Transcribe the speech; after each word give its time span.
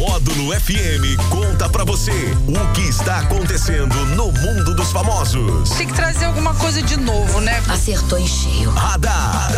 Módulo 0.00 0.58
FM 0.58 1.20
conta 1.28 1.68
pra 1.68 1.84
você 1.84 2.10
o 2.48 2.72
que 2.72 2.88
está 2.88 3.18
acontecendo 3.18 3.94
no 4.16 4.32
mundo 4.32 4.74
dos 4.74 4.90
famosos. 4.90 5.68
Tem 5.76 5.86
que 5.86 5.92
trazer 5.92 6.24
alguma 6.24 6.54
coisa 6.54 6.80
de 6.80 6.96
novo, 6.96 7.38
né? 7.42 7.62
Acertou 7.68 8.18
em 8.18 8.26
cheio. 8.26 8.70
Radar. 8.70 9.52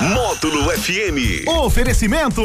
Módulo 0.00 0.76
FM. 0.76 1.46
Oferecimento: 1.46 2.42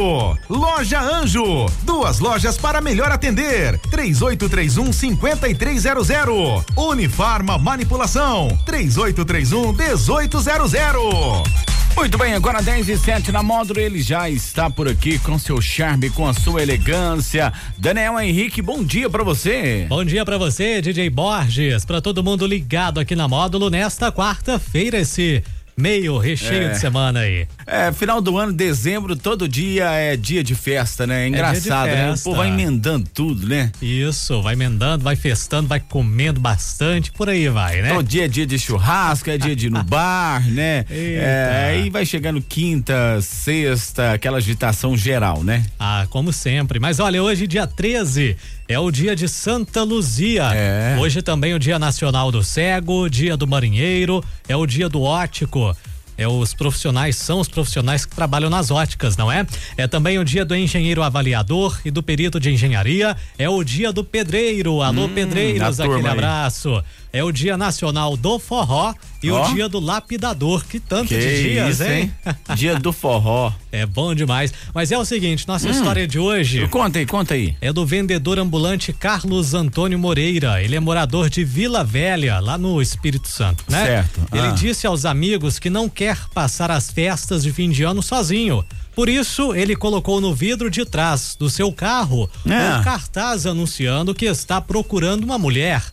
Loja 0.47 1.01
Anjo. 1.01 1.65
Duas 1.81 2.19
lojas 2.19 2.59
para 2.59 2.79
melhor 2.79 3.11
atender. 3.11 3.79
3831 3.89 4.93
5300. 4.93 6.63
Unifarma 6.77 7.57
Manipulação. 7.57 8.55
3831 8.67 9.73
1800. 9.73 11.72
Muito 11.95 12.17
bem, 12.17 12.33
agora 12.33 12.61
10 12.61 12.89
e 12.89 12.97
7 12.97 13.31
na 13.31 13.43
módulo, 13.43 13.79
ele 13.79 14.01
já 14.01 14.29
está 14.29 14.69
por 14.69 14.87
aqui 14.87 15.19
com 15.19 15.37
seu 15.37 15.61
charme, 15.61 16.09
com 16.09 16.27
a 16.27 16.33
sua 16.33 16.61
elegância. 16.61 17.53
Daniel 17.77 18.19
Henrique, 18.19 18.61
bom 18.61 18.83
dia 18.83 19.09
para 19.09 19.23
você. 19.23 19.85
Bom 19.87 20.03
dia 20.03 20.25
para 20.25 20.37
você, 20.37 20.81
DJ 20.81 21.09
Borges, 21.09 21.85
para 21.85 22.01
todo 22.01 22.23
mundo 22.23 22.47
ligado 22.47 22.99
aqui 22.99 23.15
na 23.15 23.27
módulo 23.27 23.69
nesta 23.69 24.11
quarta-feira, 24.11 24.97
esse 24.97 25.43
meio 25.75 26.17
recheio 26.17 26.63
É. 26.67 26.69
de 26.69 26.79
semana 26.79 27.21
aí. 27.21 27.47
É, 27.65 27.91
final 27.91 28.21
do 28.21 28.37
ano, 28.37 28.53
dezembro, 28.53 29.15
todo 29.15 29.47
dia 29.47 29.89
é 29.91 30.15
dia 30.15 30.43
de 30.43 30.53
festa, 30.55 31.07
né? 31.07 31.25
É 31.25 31.27
engraçado, 31.27 31.87
né? 31.89 32.11
O 32.13 32.19
povo 32.19 32.37
vai 32.37 32.49
emendando 32.49 33.09
tudo, 33.13 33.47
né? 33.47 33.71
Isso, 33.81 34.41
vai 34.41 34.53
emendando, 34.53 35.03
vai 35.03 35.15
festando, 35.15 35.67
vai 35.67 35.79
comendo 35.79 36.39
bastante, 36.39 37.11
por 37.11 37.29
aí 37.29 37.47
vai, 37.49 37.81
né? 37.81 37.89
Todo 37.93 38.03
dia 38.07 38.25
é 38.25 38.27
dia 38.27 38.45
de 38.45 38.59
churrasco, 38.59 39.29
é 39.29 39.37
dia 39.37 39.55
de 39.55 39.67
ir 39.67 39.69
no 39.69 39.81
bar, 39.83 40.47
né? 40.49 40.85
Eita. 40.89 41.21
É, 41.21 41.65
aí 41.71 41.89
vai 41.89 42.05
chegando 42.05 42.41
quinta, 42.41 43.19
sexta, 43.21 44.13
aquela 44.13 44.37
agitação 44.37 44.95
geral, 44.97 45.43
né? 45.43 45.65
Ah, 45.79 46.05
como 46.09 46.31
sempre. 46.33 46.79
Mas 46.79 46.99
olha, 46.99 47.21
hoje, 47.23 47.47
dia 47.47 47.65
13, 47.67 48.35
é 48.67 48.79
o 48.79 48.89
dia 48.91 49.15
de 49.15 49.27
Santa 49.27 49.83
Luzia. 49.83 50.51
É. 50.53 50.97
Hoje 50.99 51.21
também 51.21 51.51
é 51.51 51.55
o 51.55 51.59
Dia 51.59 51.77
Nacional 51.77 52.31
do 52.31 52.43
Cego, 52.43 53.09
Dia 53.09 53.35
do 53.35 53.47
Marinheiro, 53.47 54.23
é 54.47 54.55
o 54.55 54.65
Dia 54.65 54.87
do 54.87 55.01
Ótico. 55.01 55.75
É 56.17 56.27
os 56.27 56.53
profissionais, 56.53 57.15
são 57.15 57.39
os 57.39 57.47
profissionais 57.47 58.05
que 58.05 58.15
trabalham 58.15 58.49
nas 58.49 58.69
óticas, 58.71 59.17
não 59.17 59.31
é? 59.31 59.45
É 59.77 59.87
também 59.87 60.19
o 60.19 60.23
dia 60.25 60.45
do 60.45 60.55
engenheiro 60.55 61.01
avaliador 61.01 61.79
e 61.83 61.89
do 61.91 62.03
perito 62.03 62.39
de 62.39 62.51
engenharia. 62.51 63.15
É 63.37 63.49
o 63.49 63.63
dia 63.63 63.91
do 63.91 64.03
pedreiro. 64.03 64.81
Alô, 64.81 65.09
pedreiros, 65.09 65.79
a 65.79 65.83
turma 65.83 65.95
aquele 65.99 66.07
aí. 66.07 66.13
abraço. 66.13 66.83
É 67.11 67.23
o 67.23 67.31
dia 67.31 67.55
nacional 67.55 68.17
do 68.17 68.39
forró 68.39 68.91
e 69.21 69.29
Ó. 69.29 69.47
o 69.47 69.53
dia 69.53 69.69
do 69.69 69.79
lapidador. 69.79 70.65
Que 70.65 70.79
tanto 70.79 71.09
Que 71.09 71.19
de 71.19 71.43
dias, 71.43 71.79
isso, 71.79 71.83
hein? 71.83 72.11
dia 72.55 72.79
do 72.79 72.91
forró. 72.93 73.51
É 73.73 73.87
bom 73.87 74.13
demais. 74.13 74.53
Mas 74.71 74.91
é 74.91 74.97
o 74.99 75.03
seguinte, 75.03 75.47
nossa 75.47 75.67
Hum. 75.67 75.71
história 75.71 76.07
de 76.07 76.19
hoje 76.19 76.67
Conta 76.67 76.99
aí, 76.99 77.07
conta 77.07 77.33
aí. 77.33 77.55
é 77.59 77.73
do 77.73 77.83
vendedor 77.83 78.37
ambulante 78.37 78.93
Carlos 78.93 79.55
Antônio 79.55 79.97
Moreira. 79.97 80.61
Ele 80.61 80.75
é 80.75 80.79
morador 80.79 81.27
de 81.27 81.43
Vila 81.43 81.83
Velha, 81.83 82.39
lá 82.39 82.55
no 82.55 82.79
Espírito 82.79 83.27
Santo, 83.27 83.63
né? 83.67 83.83
Certo. 83.83 84.21
Ele 84.31 84.45
Ah. 84.47 84.51
disse 84.51 84.85
aos 84.85 85.05
amigos 85.05 85.57
que 85.57 85.71
não 85.71 85.89
quer 85.89 86.12
passar 86.33 86.71
as 86.71 86.89
festas 86.91 87.43
de 87.43 87.51
fim 87.51 87.69
de 87.69 87.83
ano 87.83 88.01
sozinho. 88.01 88.65
Por 88.95 89.09
isso, 89.09 89.53
ele 89.55 89.75
colocou 89.75 90.21
no 90.21 90.33
vidro 90.35 90.69
de 90.69 90.85
trás 90.85 91.35
do 91.37 91.49
seu 91.49 91.71
carro 91.71 92.29
Ah. 92.45 92.79
um 92.79 92.83
cartaz 92.83 93.45
anunciando 93.45 94.13
que 94.13 94.25
está 94.25 94.61
procurando 94.61 95.23
uma 95.23 95.37
mulher. 95.37 95.83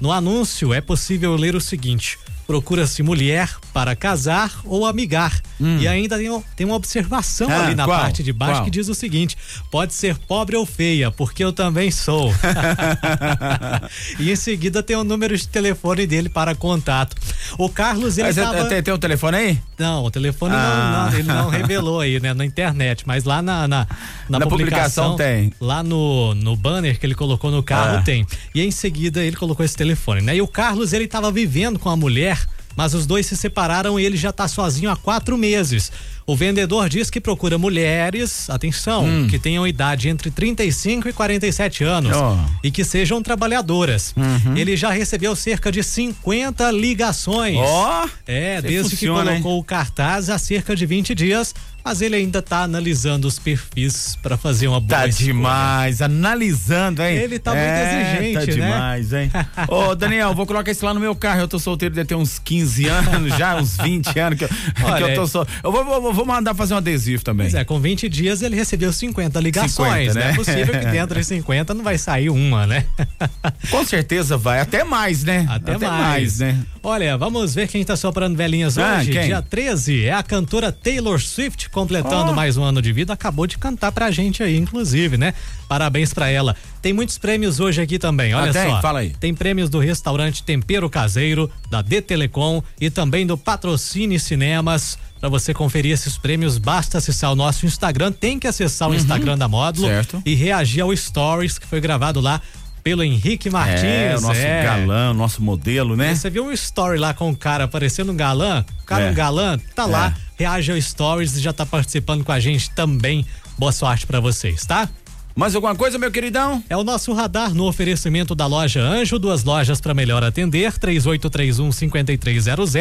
No 0.00 0.12
anúncio 0.12 0.72
é 0.74 0.80
possível 0.80 1.34
ler 1.36 1.54
o 1.54 1.60
seguinte: 1.60 2.18
procura-se 2.46 3.02
mulher 3.02 3.50
para 3.72 3.94
casar 3.96 4.52
ou 4.64 4.86
amigar. 4.86 5.40
E 5.60 5.88
ainda 5.88 6.16
tem, 6.16 6.30
um- 6.30 6.42
tem 6.54 6.64
uma 6.66 6.76
observação 6.76 7.48
Hum. 7.48 7.52
Ah, 7.52 7.66
ali 7.66 7.74
na 7.74 7.84
qual? 7.84 8.00
parte 8.00 8.22
de 8.22 8.32
baixo 8.32 8.54
Qual? 8.56 8.64
que 8.64 8.70
diz 8.70 8.88
o 8.88 8.94
seguinte: 8.94 9.36
pode 9.70 9.92
ser 9.94 10.16
pobre 10.18 10.56
ou 10.56 10.64
feia, 10.64 11.10
porque 11.10 11.42
eu 11.42 11.52
também 11.52 11.90
sou. 11.90 12.32
e 14.18 14.30
em 14.30 14.36
seguida 14.36 14.82
tem 14.82 14.96
o 14.96 15.04
número 15.04 15.36
de 15.36 15.48
telefone 15.48 16.06
dele 16.06 16.28
para 16.28 16.54
contato. 16.54 17.16
O 17.56 17.68
Carlos, 17.68 18.18
ele 18.18 18.28
Mas, 18.28 18.36
tava... 18.36 18.64
tem, 18.66 18.82
tem 18.82 18.94
o 18.94 18.98
telefone 18.98 19.36
aí? 19.36 19.58
Não, 19.78 20.04
o 20.04 20.10
telefone 20.10 20.54
Ah. 20.56 21.04
não, 21.04 21.10
não, 21.10 21.18
ele 21.18 21.28
não 21.28 21.48
revelou 21.48 22.00
aí, 22.00 22.20
né, 22.20 22.34
na 22.34 22.44
internet, 22.44 23.04
mas 23.06 23.24
lá 23.24 23.40
na, 23.42 23.66
na, 23.68 23.86
na 24.28 24.38
Na 24.38 24.46
publicação 24.46 25.16
tem. 25.16 25.52
Lá 25.60 25.82
no, 25.82 26.34
no 26.34 26.56
banner 26.56 26.98
que 26.98 27.06
ele 27.06 27.14
colocou 27.14 27.50
no 27.50 27.62
carro 27.62 27.98
Ah. 27.98 28.02
tem. 28.02 28.26
E 28.54 28.62
em 28.62 28.70
seguida 28.70 29.22
ele 29.24 29.36
colocou 29.36 29.64
esse 29.64 29.76
telefone, 29.76 30.20
né? 30.20 30.36
E 30.36 30.42
o 30.42 30.48
Carlos, 30.48 30.92
ele 30.92 31.06
tava 31.06 31.30
vivendo 31.30 31.78
com 31.78 31.88
a 31.88 31.96
mulher, 31.96 32.38
mas 32.78 32.94
os 32.94 33.06
dois 33.06 33.26
se 33.26 33.36
separaram 33.36 33.98
e 33.98 34.06
ele 34.06 34.16
já 34.16 34.30
tá 34.30 34.46
sozinho 34.46 34.88
há 34.88 34.94
quatro 34.94 35.36
meses. 35.36 35.90
O 36.28 36.36
vendedor 36.36 36.90
diz 36.90 37.08
que 37.08 37.22
procura 37.22 37.56
mulheres, 37.56 38.50
atenção, 38.50 39.02
Hum. 39.06 39.26
que 39.28 39.38
tenham 39.38 39.66
idade 39.66 40.10
entre 40.10 40.30
35 40.30 41.08
e 41.08 41.12
47 41.14 41.82
anos. 41.84 42.14
Uhum. 42.14 42.44
e 42.62 42.70
que 42.70 42.84
sejam 42.84 43.22
trabalhadoras. 43.22 44.14
Ele 44.54 44.76
já 44.76 44.90
recebeu 44.90 45.34
cerca 45.34 45.72
de 45.72 45.82
50 45.82 46.70
ligações. 46.70 47.56
Ó, 47.58 48.06
É, 48.26 48.58
Isso 48.58 48.66
aí 48.66 48.72
desde 48.74 48.90
funciona, 48.90 49.30
que 49.30 49.36
hein? 49.38 49.42
colocou 49.42 49.58
o 49.60 49.64
cartaz 49.64 50.28
há 50.28 50.38
cerca 50.38 50.76
de 50.76 50.84
20 50.84 51.14
dias, 51.14 51.54
mas 51.82 52.02
ele 52.02 52.16
ainda 52.16 52.42
tá 52.42 52.62
analisando 52.64 53.26
os 53.26 53.38
perfis 53.38 54.16
para 54.22 54.36
fazer 54.36 54.68
uma 54.68 54.80
boa 54.80 55.00
Tá 55.00 55.06
escolha. 55.08 55.26
demais, 55.26 56.02
analisando, 56.02 57.02
hein? 57.02 57.16
Ele 57.16 57.38
tá 57.38 57.52
muito 57.52 57.62
É, 57.64 58.12
exigente, 58.20 58.34
Tá 58.34 58.40
né? 58.40 58.46
demais, 58.74 59.12
hein? 59.14 59.30
Ô, 59.68 59.94
Daniel, 59.94 60.34
vou 60.34 60.44
colocar 60.46 60.70
isso 60.70 60.84
lá 60.84 60.92
no 60.92 61.00
meu 61.00 61.14
carro. 61.14 61.40
Eu 61.40 61.48
tô 61.48 61.58
solteiro 61.58 61.94
deve 61.94 62.06
ter 62.08 62.14
uns 62.14 62.38
15 62.38 62.86
anos, 62.86 63.34
já 63.38 63.56
uns 63.56 63.76
20 63.78 64.18
anos 64.18 64.38
que 64.38 64.44
eu, 64.44 64.48
que 64.76 64.84
Olha, 64.84 65.04
eu 65.06 65.14
tô 65.14 65.26
sol... 65.26 65.46
Eu 65.64 65.72
vou, 65.72 65.84
vou, 65.84 66.12
vou 66.12 66.17
mandar 66.26 66.54
fazer 66.54 66.74
um 66.74 66.76
adesivo 66.78 67.22
também. 67.24 67.46
Pois 67.46 67.54
é, 67.54 67.64
com 67.64 67.78
20 67.80 68.08
dias 68.08 68.42
ele 68.42 68.56
recebeu 68.56 68.92
50 68.92 69.40
ligações, 69.40 70.12
50, 70.12 70.14
né? 70.14 70.24
né? 70.26 70.30
É 70.32 70.34
possível 70.34 70.80
que 70.80 70.86
dentro 70.86 71.18
de 71.18 71.24
50 71.24 71.74
não 71.74 71.84
vai 71.84 71.98
sair 71.98 72.30
uma, 72.30 72.66
né? 72.66 72.84
Com 73.70 73.84
certeza 73.84 74.36
vai, 74.36 74.60
até 74.60 74.84
mais, 74.84 75.24
né? 75.24 75.46
Até, 75.48 75.76
mais. 75.78 76.38
né? 76.38 76.58
Olha, 76.82 77.16
vamos 77.18 77.54
ver 77.54 77.68
quem 77.68 77.84
tá 77.84 77.96
soprando 77.96 78.36
velhinhas 78.36 78.78
Ah, 78.78 78.98
hoje. 79.00 79.12
quem? 79.12 79.26
Dia 79.26 79.42
13 79.42 80.04
é 80.06 80.12
a 80.12 80.22
cantora 80.22 80.70
Taylor 80.72 81.20
Swift, 81.20 81.68
completando 81.70 82.30
Ó. 82.30 82.34
mais 82.34 82.56
um 82.56 82.62
ano 82.62 82.80
de 82.80 82.92
vida. 82.92 83.12
Acabou 83.12 83.46
de 83.46 83.58
cantar 83.58 83.92
pra 83.92 84.10
gente 84.10 84.42
aí, 84.42 84.56
inclusive, 84.56 85.16
né? 85.16 85.34
Parabéns 85.68 86.14
pra 86.14 86.28
ela. 86.30 86.56
Tem 86.80 86.92
muitos 86.92 87.18
prêmios 87.18 87.60
hoje 87.60 87.82
aqui 87.82 87.98
também, 87.98 88.34
olha 88.34 88.50
Ah, 88.50 88.52
tem? 88.54 88.70
só. 88.70 88.80
Fala 88.80 89.00
aí. 89.00 89.10
Tem 89.20 89.34
prêmios 89.34 89.68
do 89.68 89.78
restaurante 89.78 90.42
Tempero 90.42 90.88
Caseiro, 90.88 91.50
da 91.70 91.82
D 91.82 92.00
Telecom 92.00 92.62
e 92.80 92.88
também 92.88 93.26
do 93.26 93.36
Patrocine 93.36 94.18
Cinemas. 94.18 94.98
Pra 95.20 95.28
você 95.28 95.52
conferir 95.52 95.92
esses 95.92 96.16
prêmios, 96.16 96.58
basta 96.58 96.98
acessar 96.98 97.32
o 97.32 97.34
nosso 97.34 97.66
Instagram. 97.66 98.12
Tem 98.12 98.38
que 98.38 98.46
acessar 98.46 98.88
o 98.88 98.94
Instagram 98.94 99.36
da 99.36 99.48
Módulo 99.48 99.86
Uhum. 99.88 99.92
Certo. 99.94 100.22
e 100.24 100.34
reagir 100.34 100.80
ao 100.82 100.94
Stories 100.96 101.58
que 101.58 101.66
foi 101.66 101.80
gravado 101.80 102.20
lá 102.20 102.40
pelo 102.84 103.02
Henrique 103.02 103.50
Martins. 103.50 103.82
É, 103.84 104.14
o 104.16 104.20
nosso 104.20 104.40
é. 104.40 104.62
galã, 104.62 105.10
o 105.10 105.14
nosso 105.14 105.42
modelo, 105.42 105.96
né? 105.96 106.14
Você 106.14 106.30
viu 106.30 106.44
um 106.46 106.52
story 106.52 106.98
lá 106.98 107.12
com 107.12 107.28
o 107.30 107.36
cara 107.36 107.66
parecendo 107.68 108.12
um 108.12 108.16
galã? 108.16 108.64
O 108.82 108.84
cara 108.84 109.04
É. 109.06 109.10
um 109.10 109.14
galã, 109.14 109.58
tá 109.74 109.84
lá, 109.84 110.14
É. 110.38 110.42
reage 110.44 110.70
ao 110.72 110.80
stories 110.80 111.36
e 111.36 111.40
já 111.40 111.52
tá 111.52 111.66
participando 111.66 112.24
com 112.24 112.32
a 112.32 112.40
gente 112.40 112.70
também. 112.70 113.26
Boa 113.58 113.72
sorte 113.72 114.06
pra 114.06 114.20
vocês, 114.20 114.64
tá? 114.64 114.88
Mais 115.38 115.54
alguma 115.54 115.72
coisa, 115.76 116.00
meu 116.00 116.10
queridão? 116.10 116.64
É 116.68 116.76
o 116.76 116.82
nosso 116.82 117.12
radar 117.12 117.54
no 117.54 117.68
oferecimento 117.68 118.34
da 118.34 118.44
loja 118.44 118.82
Anjo, 118.82 119.20
duas 119.20 119.44
lojas 119.44 119.80
para 119.80 119.94
melhor 119.94 120.24
atender, 120.24 120.76
3831 120.76 121.70
5300 121.70 122.74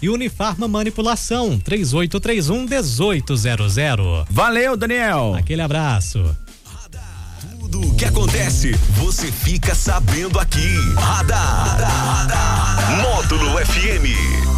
e 0.00 0.08
Unifarma 0.08 0.66
Manipulação, 0.66 1.58
3831 1.58 2.66
1800. 2.66 4.24
Valeu, 4.30 4.74
Daniel. 4.74 5.34
Aquele 5.34 5.60
abraço. 5.60 6.34
Tudo 7.60 7.86
o 7.86 7.94
que 7.94 8.06
acontece, 8.06 8.72
você 8.96 9.30
fica 9.30 9.74
sabendo 9.74 10.40
aqui. 10.40 10.74
Radar. 10.96 11.76
Módulo 13.02 13.50
FM. 13.66 14.57